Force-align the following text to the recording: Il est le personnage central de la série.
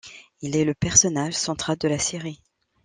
Il 0.41 0.55
est 0.55 0.65
le 0.65 0.73
personnage 0.73 1.33
central 1.35 1.77
de 1.77 1.87
la 1.87 1.99
série. 1.99 2.41